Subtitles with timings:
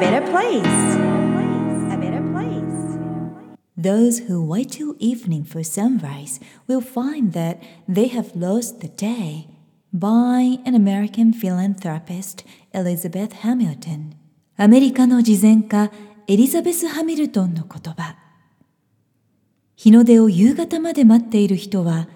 [0.00, 0.96] better place.
[1.92, 2.98] A better place.
[3.76, 9.48] Those who wait till evening for sunrise will find that they have lost the day
[9.92, 14.16] by an American philanthropist Elizabeth Hamilton
[14.56, 15.90] アメリカの慈善家
[16.26, 18.16] エリザベス・ハミルトンの言葉
[19.74, 22.08] 日の出を夕方まで待っている人は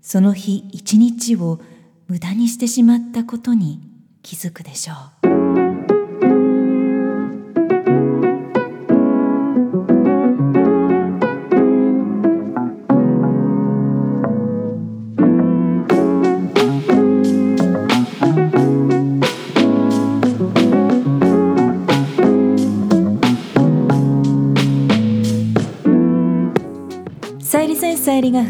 [0.00, 1.60] その日一日を
[2.06, 3.80] 無駄にしてしまったことに
[4.22, 5.17] 気づくでしょう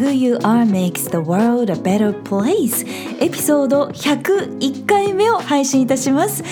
[0.09, 2.83] Who You Are Makes the World a Better Place
[3.21, 6.43] エピソード101回目を配信いたします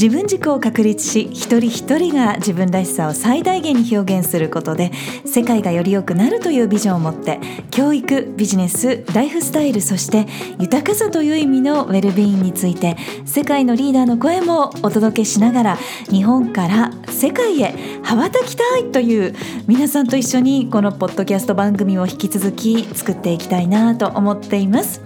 [0.00, 4.92] 自分軸を確立し一人一人が自分らしさを最大限に表現することで
[5.26, 7.38] 世界がより良くなるというビジョンを持って
[7.70, 10.26] 教育ビジネスライフスタイルそして
[10.58, 15.76] 豊かさという意味のウェルビーインについて世界のリーダーの声もお届けしながら
[16.08, 19.34] 日本から世界へ羽ばたきたいという
[19.66, 25.02] 皆さんと一緒にこのポッドキャスト番組を引き続き作っていきたいなと思っています。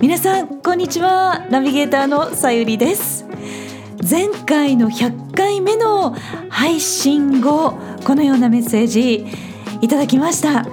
[0.00, 1.46] 皆さんこんにちは。
[1.50, 3.26] ナビゲーターのさゆりです。
[4.08, 6.14] 前回の100回目の
[6.48, 9.26] 配信後このようなメッセージ
[9.80, 10.66] いただきました。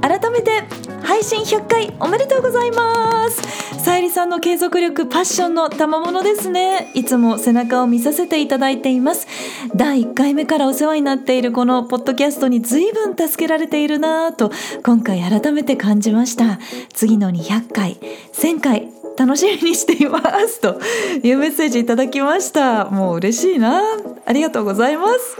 [0.00, 0.62] 改めて
[1.02, 3.42] 配信100回おめでとうございます。
[3.82, 6.90] さゆりさんの継続力パッションの賜物ですね。
[6.94, 9.26] いつも背中を見させていただいています。
[9.74, 14.50] 第1回目からお世話になっているこのポッドキャストに随分助けられているなぁと
[14.84, 16.58] 今回改めて感じました。
[16.92, 17.98] 次の200回
[18.32, 20.18] 1000回楽しみにしていま
[20.48, 20.60] す。
[20.62, 20.80] と
[21.22, 22.86] いうメッセージいただきました。
[22.86, 23.82] もう嬉しいな。
[24.24, 25.36] ありがとうございます。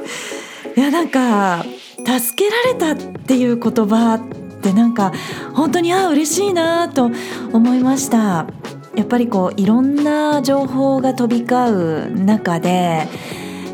[0.77, 1.65] いやなんか
[1.97, 4.21] 助けられたっていう言葉っ
[4.61, 5.13] てなんか
[5.55, 7.11] 本当にあ嬉しいなと
[7.55, 8.47] 思いました。
[8.97, 13.09] やっぱりこういろんな情報が飛び交う中で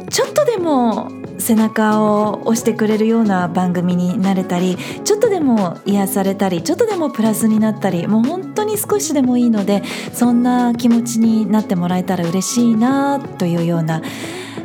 [0.09, 9.83] ちょっとでも背中を押してくれるような番組になれたりちょっとでも癒されたりちょっとでもプラスになったりもう本当に少しでもいいので
[10.13, 14.03] そんな気持ちになってもらえたら嬉しいなというような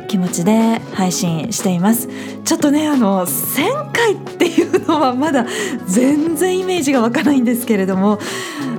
[0.08, 2.06] 気持ちで配信しています。
[2.44, 5.46] ちょっとねあの1000回っていうのはまだ
[5.86, 8.18] 全然イメージが湧かないんですけれども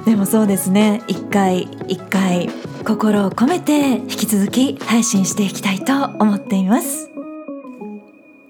[0.05, 1.01] でもそうですね。
[1.07, 2.49] 一回一回
[2.85, 7.12] 心を込めて引き続き配信していきたいと思っています。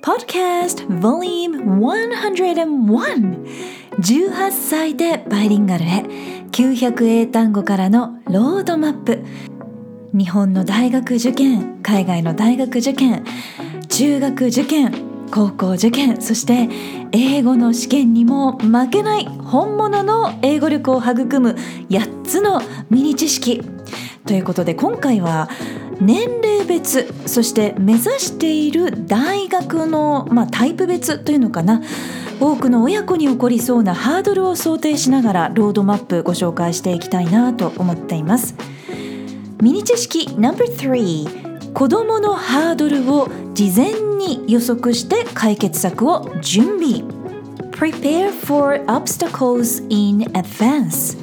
[0.03, 2.75] Podcast Volume 101
[3.99, 6.03] 18歳でバイリンガルへ
[6.51, 9.23] 900英単語からのロードマップ
[10.11, 13.23] 日本の大学受験海外の大学受験
[13.87, 14.93] 中学受験
[15.31, 16.67] 高校受験そして
[17.13, 21.55] 英語の試験にも負けない本物の英語力を育む
[21.89, 23.61] 8つのミニ知識
[24.25, 25.49] ということで今回は
[25.99, 31.81] 年齢別そして目指している大学の、まあ、タイプ別というのかな
[32.39, 38.55] 多くの親子に起こりそうなハードルを想定しながらロードマップご紹介していきたいなと思っています。
[39.61, 47.03] ミニ知識 No.3 子どものハードルを事前に予測して解決策を準備。
[47.71, 51.17] Prepare for obstacles in advance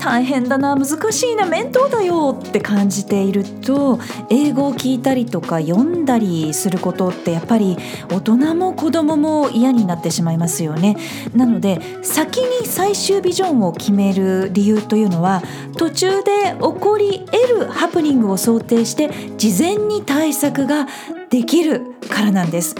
[0.00, 3.98] 大変だな難しいな面倒だよって感じていると
[4.30, 7.76] 英語を聞いたりとか読んだりすることってやっぱり
[8.10, 10.96] 大人も子供も嫌になってしまいますよね。
[11.34, 15.42] なので先に最終ビジョンを決める理由というのは
[15.76, 20.86] 途中で起こり得るハプニングを想定して事前に対策が
[21.28, 22.74] できるからなんです。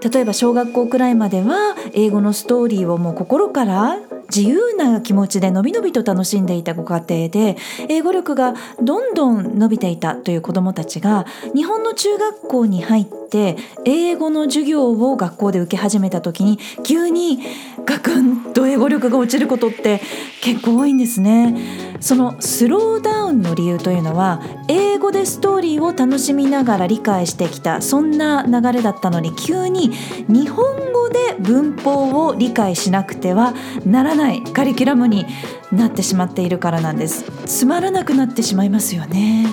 [0.00, 3.98] 例えば小学校くらいまでは英語のストーリーをもう心から
[4.34, 7.56] 自由な気持ちでのびのびと楽しんでいたご家庭で
[7.88, 17.40] 英語力がどんどん伸びていたという子どもたちが日本の中学校に入って英語の授業を学校で受け始めた時に急に
[17.84, 20.00] ガクンと英語力が落ちることって
[20.42, 21.88] 結構多いんですね。
[22.00, 29.90] そのスローダウンの理由というのは英語でストーリーを楽しみながら理解してきたそんな流れだったのに急に
[30.28, 33.54] 日本語で文法を理解しなくては
[33.84, 35.26] ならないカリキュラムに
[35.72, 37.24] なってしまっているからなんです。
[37.46, 39.46] つまらなくなってしまいますよね。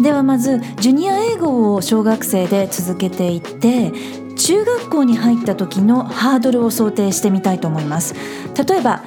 [0.00, 3.92] ではまずジュニア英語を小学生で続けていって
[4.36, 8.14] 中学校に入った時のハードルを想定してみたいと思います。
[8.68, 9.02] 例えば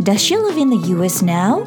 [0.00, 1.66] Does she live in the US now?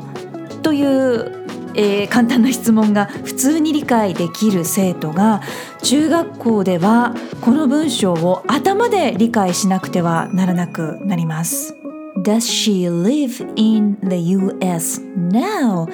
[0.61, 1.38] という
[1.75, 5.41] えー簡単な質問が普通に理解できる生徒が
[5.83, 11.75] 中学校ではこの文章を頭で理解しなくてはならなくなります。
[12.23, 15.87] Does she live in the US now?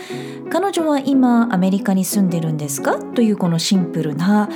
[0.50, 2.98] 彼女は今アメリカに住んでるんですか？
[2.98, 4.50] というこのシンプルな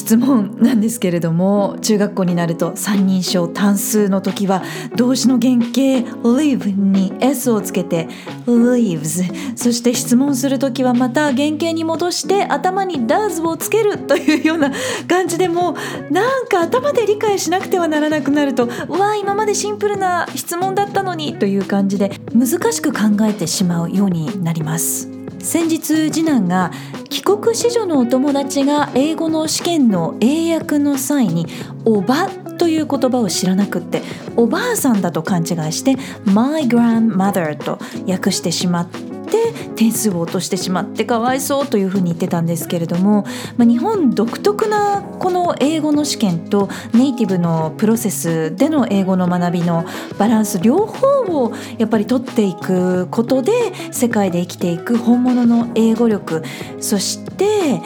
[0.00, 4.62] 質問なんですけれども中学校になると三人称単数の時は
[4.96, 8.08] 動詞の原型 live に s をつけて
[8.46, 14.72] lives そして質問する時はまた原型に戻して頭に does をつけるというような
[15.06, 15.76] 感じでも
[16.08, 25.19] うなんか頭で理解しなくてはならなくなるとうわ今までシンプルな質問だったのにという感じで難しく考えてしまうようになります。
[25.42, 26.70] 先日次男が
[27.08, 31.46] 帰国子女のお友達が英語の試験の英訳の際に
[31.84, 32.28] 「おば」
[32.58, 34.02] という言葉を知らなくって
[34.36, 35.96] おばあさんだと勘違いして
[36.26, 39.09] 「my grandmother」と訳してしまって
[39.76, 43.24] 点数を落としてしまってかわいそうというふうに言ってたんですけれども、
[43.56, 49.84] まあ、日本独特なこの英語の試験とネイティブのプロセスでの英語の学びの
[50.18, 51.06] バランス両方
[51.44, 53.52] をやっぱり取っていくことで
[53.92, 56.42] 世界で生きていく本物の英語力
[56.80, 57.80] そして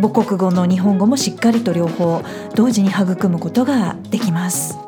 [0.00, 2.22] 母国語の日本語もしっかりと両方
[2.54, 4.85] 同時に育むことができます。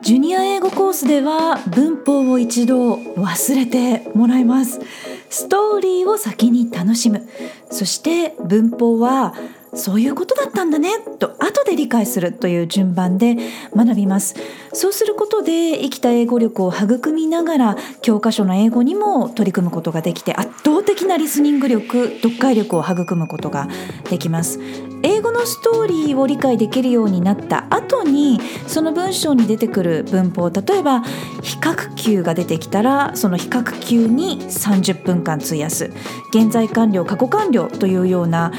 [0.00, 4.80] ジュニア英語コースでは文法を一度忘れてもらいます。
[5.28, 7.28] ストーリーを先に楽しむ。
[7.70, 9.34] そして文法は
[9.74, 13.36] そういうことだったんだねと後で理解するという順番で
[13.76, 14.34] 学びます
[14.72, 23.68] そうすることで生きた英語力を育みながら教科書の英語にも取り組むことができて圧倒的なリスニング力読解力を育むことが
[24.08, 24.58] できます
[25.02, 31.00] 英語のストーリーを理解できるようになった後にその文章に出てくる文法例えば
[31.42, 35.90] 比較級が出てきたらその比較級に30分間費やす。
[36.30, 38.52] 現在完了過去完了というような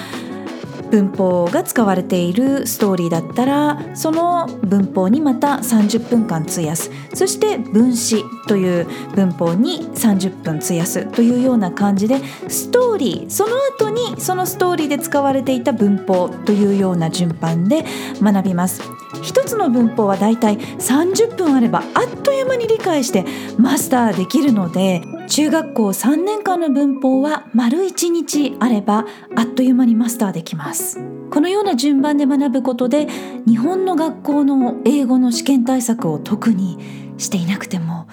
[0.91, 6.91] 文法が使われているストーリーだったらその文法にまた30分間費やす。
[7.13, 17.85] そして分詞という文法に30分費やすというような感じでストーリーその後にそのストーリーで使われていた文法というような順番で
[18.21, 18.81] 学びます。
[19.21, 23.25] 一つの文法はだいたい30分あればあっという間に理解して
[23.57, 29.05] マスターできるので中学校3年間の文法は丸1日あれば
[29.35, 30.99] あっという間にマスターできます。
[31.29, 33.07] このような順番で学ぶことで
[33.47, 36.79] 日本の学校の英語の試験対策を特に
[37.19, 38.07] していなくても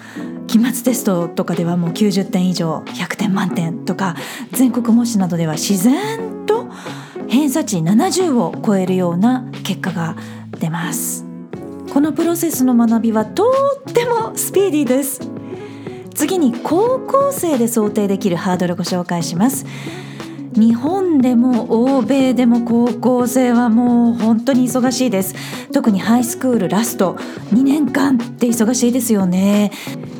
[0.45, 4.15] 期末テストとかではもう90点以上100点満点とか
[4.51, 6.67] 全国模試などでは自然と
[7.27, 10.15] 偏差値70を超えるような結果が
[10.59, 11.25] 出ます。
[11.91, 13.51] このプロセスの学びはと
[13.89, 15.36] ってもスピーディーです。
[16.17, 19.67] 次に高校生で想定できるハードルをご紹介します。
[20.55, 25.35] 日本でも欧米でも高校生はもう本当に忙しいです。
[25.71, 27.13] 特にハイスクールラスト
[27.53, 29.71] 2年間って忙しいですよね。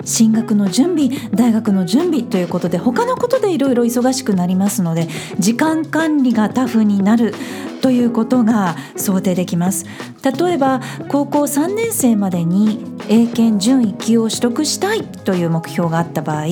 [0.05, 5.07] 進学の準備大学の準備ということで他のことでいろいろ忙しくなりますので
[5.39, 7.33] 時間管理がタフになる。
[7.81, 9.85] ということが想定できます。
[10.23, 16.45] 例えば高校3年生までに英検準1級を取得したいという目標があった場合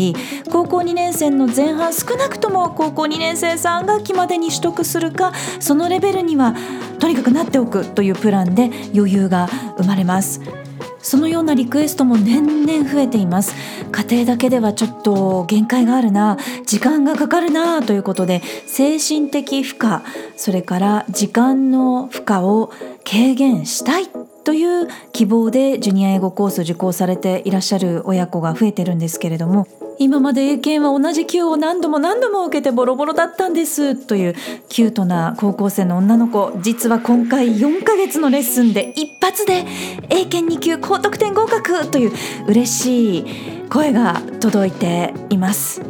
[0.52, 6.56] 高校2年生の前半少なくとも高校2年生3学期までに取得するかそのレベルには
[7.00, 9.48] とにかくなっておくというプランで余裕が
[9.78, 10.65] 生まれます。
[11.06, 13.54] そのようなリクエストも年々増えています。
[13.92, 16.38] 家庭だけではちょっと限界があるな。
[16.66, 20.00] 時間がかかるなということで精神的負荷
[20.36, 22.72] それから時間の負荷を
[23.10, 24.08] 軽減したい
[24.44, 29.68] という希望でジュニア英語コースを受講されていらっしゃる親子が増えてるんですけれども
[30.00, 34.36] 今まで英検は同じ級を何度も何度も受けてボロボロだったんですという
[34.70, 36.54] キュートな高校生の女の子。
[36.62, 39.66] 実は今回4ヶ月のレッスンで一発で
[40.10, 42.12] 英検2級高得点合格という
[42.48, 43.26] 嬉しい
[43.70, 45.82] 声が届いています。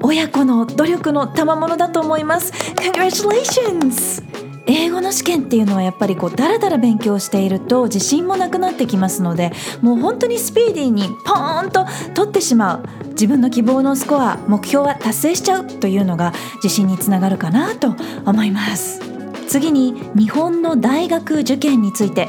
[0.00, 2.52] 親子の努力の賜物だと思います。
[2.74, 4.47] Congratulations!
[4.78, 9.50] 英語の試験っていうのはやっぱりこうだらだら勉強していると自信もなくなってきますので
[9.82, 12.82] もう本当にスピーディーにポーンと取ってしまう。
[13.10, 16.32] 自分の希望のスコア目標は達成しちゃうというのが
[16.62, 19.00] 自信につながるかなと思います。
[19.48, 22.28] 次に日本の大学受験について。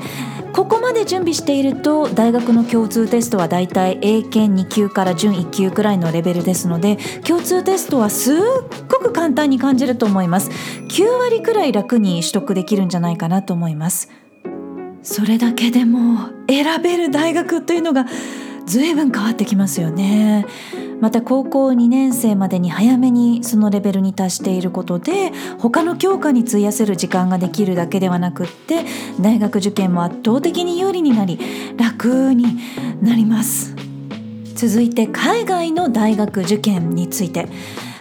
[0.54, 8.38] ここまで準備していると大学の共通テストはだいたい英検2級から準1級くらいのレベルですので共通テストはすっ
[8.88, 10.50] ごく簡単に感じると思います。
[10.50, 14.10] 9割くらい楽に取得できるんじゃないかなと思います。
[15.02, 18.06] それだけでも選べる大学というのが
[18.70, 20.46] 随分変わってきますよね。
[21.02, 28.86] また高校2年生までに早めにそのレベルに達していることで他の教科に費やせる時間ができるだけではなくって
[29.20, 31.40] 大学受験も圧倒的に有利になり
[31.78, 32.60] 楽に
[33.02, 33.76] なります。
[34.54, 37.48] 続いて海外の大学受験について。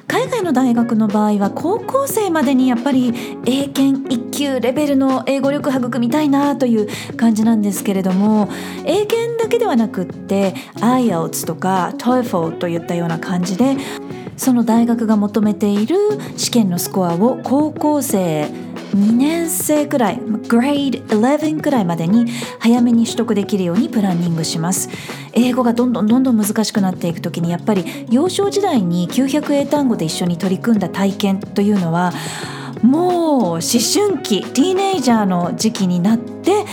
[0.08, 3.12] 海外の大学の場合は高校生までにやっぱり
[3.44, 8.48] 英検1級レベルの英語力育みたいなという感じなんですけれども
[8.86, 13.78] 英検だけではなくって IELTS とか TOEFL といったような感じで
[14.36, 15.96] その大学が求めている
[16.36, 24.90] 試験のスコアを高校生2年生くらい Grade 11くらいまでに早めに取得できるようにプランニングします。
[25.32, 32.12] 英語がどんどんどんどん難しくなっていく時にやっぱり幼少時代に900英単語で一緒に取り組んだ体験というのは
[32.82, 36.64] もう思春期ティーネイジャーの時期になって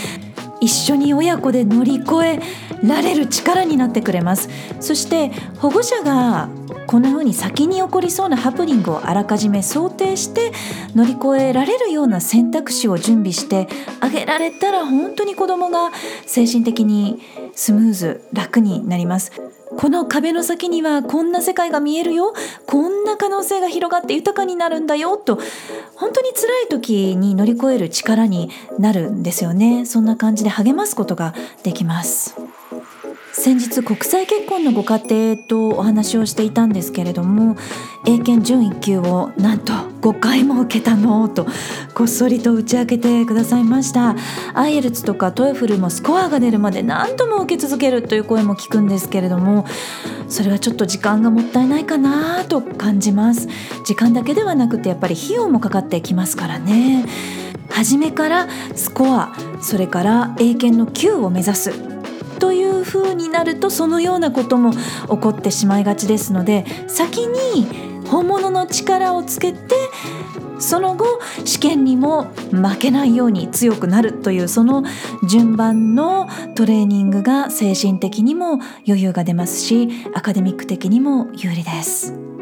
[0.66, 2.40] 一緒に親子で乗り越え
[2.84, 4.48] られる力になってくれます。
[4.80, 6.48] そして保護者が
[6.88, 10.50] こんな風に先に起こりそうなハプニングをあらかじめ想定して
[10.96, 13.68] 乗り越えられるような選択肢を準備して
[14.00, 15.92] あげられたら本当に子どもが
[16.26, 17.20] 精神的に
[17.54, 19.30] スムーズ楽になります。
[19.76, 22.34] この壁の先にはこんな世界が見えるよ。
[22.66, 25.38] こんな可能性が広がって豊かになるんだよと。
[25.96, 29.84] 本当に辛い時に乗り越える力になるんですよね。
[29.84, 32.36] そんな感じで励ますことができます。
[33.46, 37.54] 先日国際結婚のご家庭とお話をしていたんですけれども
[38.04, 41.46] 英検準1級をなんと5回も受けたのと
[41.94, 44.16] こっそりと打ち明けてくださいました。
[44.54, 49.64] アイエルツとかトエフルもスコアが出るまで何度も受け続けるという声も聞くんですけれども
[50.28, 53.46] それはちょっと時間がもったいないかなと感じます。
[53.84, 57.06] 時間だけではなくてやっぱり費用もかかってきますからね。
[57.70, 61.95] 初めからスコアそれから英検の9を目指す。
[62.38, 67.66] という風になるとそのようなことも起こってしまいがちですので先に
[68.06, 69.74] 本物の力をつけて
[70.58, 74.84] その後試験にも負けないように強くなるというその
[75.28, 82.35] 順番のトレーニングが精神的にも余裕が出ますしアカデミック的にも有利です。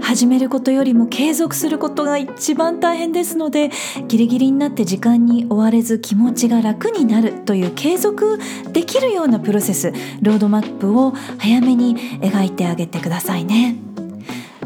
[0.00, 3.70] 始めることよりも継続することが一番大変ですので
[4.08, 8.38] ギリギリになって時間に追われず気持ちが楽になるという継続
[8.72, 13.76] できるようなプロセスロードマップを早めに描いてあげてくださいね。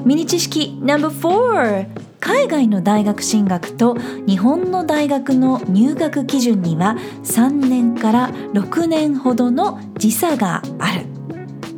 [0.04, 1.86] ミニ知識 No.4
[2.20, 3.96] 海外の大学進学と
[4.26, 11.19] 日本の大学の入学基準には3年から6年ほどの時差がある。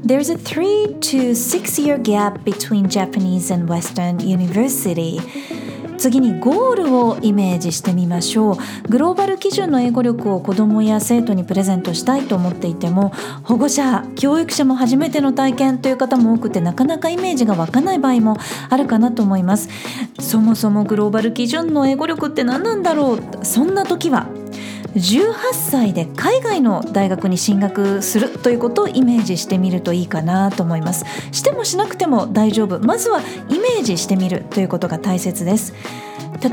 [0.05, 5.21] There's a three to six year gap between Japanese and Western University.
[5.97, 8.89] 次にゴールをイメージしてみましょう。
[8.89, 13.11] グローバル基準の英語力を子どもや生徒にプレゼントしたいと思っていても
[13.45, 18.37] 保護者教育者も初めての体験という方も多くてなかなかイメージが湧かない場合も
[18.71, 19.69] あるかなと思います。
[20.19, 23.45] そもそもグローバル基準の英語力って何なんだろう？
[23.45, 24.27] そんな時は
[24.95, 31.05] 18歳で海外の大学に進学するということをイメージしてみるといいかなと思います。
[31.33, 32.79] してもしなくても大丈夫。
[32.81, 35.73] まずはイメージしてみるということが大切です。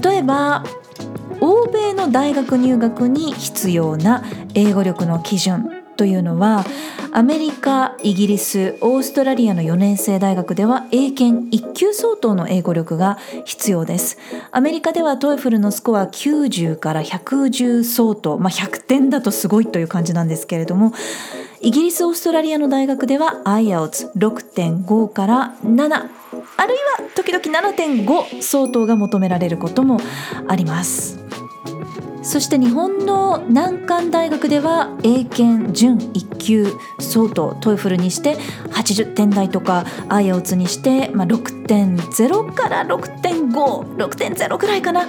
[0.03, 0.63] 例えば
[1.41, 5.78] 欧米の大学入学に必要な英語力の基準。
[5.99, 6.63] というのは
[7.11, 14.17] アメリカイギリスオーストラリアの4年生大学では英検1級相当の英語力が必要です。
[14.51, 20.93] アメリカでは TOEFL のスコア90から110相当、まあ、100点だとすごいという感じなんですけれども
[21.59, 29.99] イギリスオーストラリアの大学では IELTS6.5 から7あるいは時々7.5相当が求められることも
[30.47, 31.28] あります。
[32.29, 36.67] そして日本の難関大学では英検準1級
[36.99, 38.37] 相当 TOEFL にして
[38.69, 45.07] 80点台とか IELTS にして、まあ、6.0から6.56.0くらいかな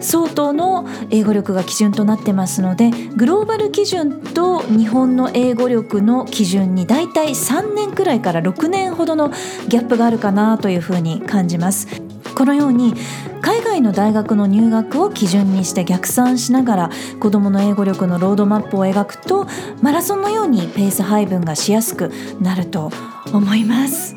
[0.00, 9.28] 相当の英語力が基準となってますのでグローバル基準と日本の英語力の基準にだいたい3年くらいから6年ほどの
[9.68, 12.05] ギャップがあるかなというふうに感じます。
[12.36, 12.94] このように
[13.40, 19.46] 海外の大学の入学を基準にして逆算しながら子どもの英語力のロードマップを描くと
[19.82, 22.92] マラソンのようにペース配分がしやすくなると
[23.32, 24.14] 思います。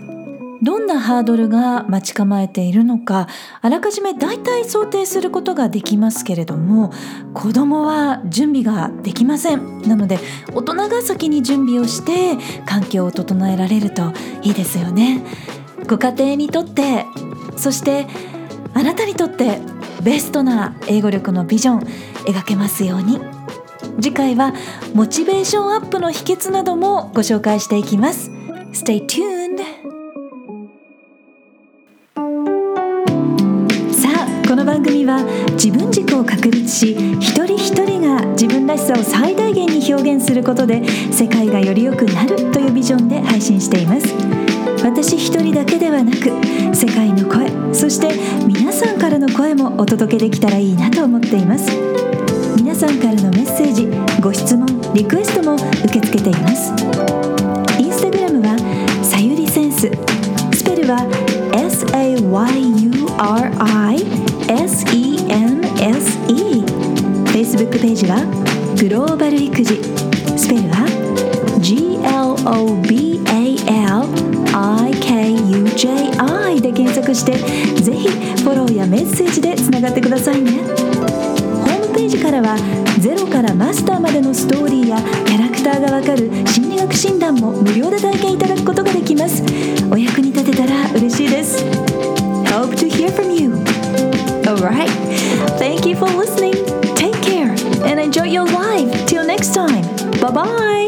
[0.62, 3.28] どんなハードルが待ち構えているのか
[3.62, 6.92] あらかじめ大体想定することができますけれども
[7.34, 10.20] 子どもは準備ができませんなので
[10.54, 12.36] 大人が先に準備をして
[12.66, 14.12] 環境を整えられると
[14.42, 15.24] いいですよね
[15.88, 17.06] ご家庭にとって
[17.60, 18.08] そして
[18.74, 19.60] あなたにとって
[20.01, 21.80] ベストな英語力のビジョン
[22.25, 23.20] 描けますように。
[24.01, 24.54] 次回は
[24.94, 28.32] モチベーションアップの秘訣などもご紹介していきます。
[28.72, 29.58] Stay tuned!
[33.92, 35.22] さあこの番組は
[35.54, 44.49] 自分軸を確立し一人一人が自分らしさを最大限に表現することで世界がより良くなるというビジョンで配信しています。
[44.84, 46.30] 私一人だけではなく
[46.76, 48.10] 世界の声そして
[48.46, 51.70] 皆さんからの声もお届けできたらいいなと思っています
[52.56, 53.88] 皆さんからのメッセージ
[54.22, 56.72] ご質問リクエストも受け付けています
[57.80, 58.58] インスタグラムは
[59.04, 59.92] さゆりセンス
[60.54, 61.00] スペルは
[61.52, 62.40] SAYURISENSE
[67.34, 68.26] Facebook ページは
[68.80, 69.76] グローバル育児
[70.38, 70.86] スペルは
[71.60, 71.96] G.
[72.04, 72.36] L.
[72.48, 72.82] O.
[72.82, 73.09] B.
[75.80, 77.38] JI で検索して
[77.82, 78.10] ぜひ
[78.44, 80.52] フォローやメッセージでつながってくださいね。
[80.52, 82.58] ホームページからは
[83.00, 89.42] ゼロからマスターまでのストーリーやキャラクターがわかる心理学診断も無料で体験いただくことができます。
[89.90, 91.64] お役に立てたら嬉しいです。
[92.52, 93.54] Hope to hear from you.
[94.44, 94.90] Alright.
[95.58, 96.56] Thank you for listening.
[96.96, 97.56] Take care
[97.88, 99.06] and enjoy your life.
[99.06, 99.86] Till next time.
[100.20, 100.79] Bye bye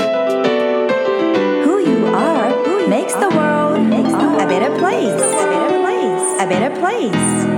[6.80, 7.51] place.